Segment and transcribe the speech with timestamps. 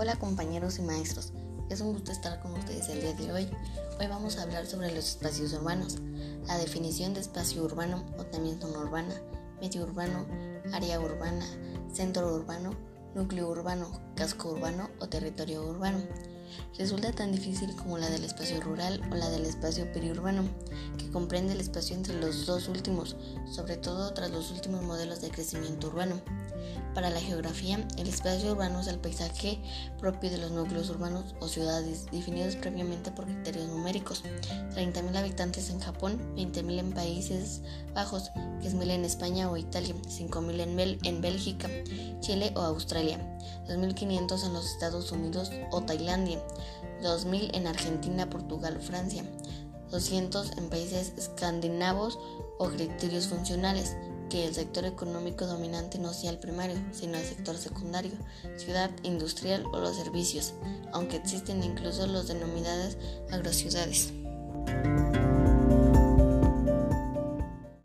[0.00, 1.32] Hola compañeros y maestros,
[1.70, 3.50] es un gusto estar con ustedes el día de hoy.
[3.98, 5.96] Hoy vamos a hablar sobre los espacios urbanos,
[6.46, 9.12] la definición de espacio urbano o también zona urbana,
[9.60, 10.24] medio urbano,
[10.72, 11.44] área urbana,
[11.92, 12.76] centro urbano,
[13.16, 15.98] núcleo urbano, casco urbano o territorio urbano.
[16.78, 20.44] Resulta tan difícil como la del espacio rural o la del espacio periurbano,
[20.96, 23.16] que comprende el espacio entre los dos últimos,
[23.50, 26.20] sobre todo tras los últimos modelos de crecimiento urbano.
[26.94, 29.60] Para la geografía, el espacio urbano es el paisaje
[30.00, 34.24] propio de los núcleos urbanos o ciudades, definidos previamente por criterios numéricos.
[34.74, 37.62] 30.000 habitantes en Japón, 20.000 en Países
[37.94, 41.68] Bajos, 10.000 en España o Italia, 5.000 en, en Bélgica,
[42.20, 43.18] Chile o Australia,
[43.68, 46.37] 2.500 en los Estados Unidos o Tailandia,
[47.02, 49.24] 2.000 en Argentina, Portugal, Francia,
[49.90, 52.18] 200 en países escandinavos
[52.58, 53.96] o criterios funcionales,
[54.28, 58.12] que el sector económico dominante no sea el primario, sino el sector secundario,
[58.56, 60.54] ciudad, industrial o los servicios,
[60.92, 62.98] aunque existen incluso los denominadas
[63.30, 64.12] agrociudades.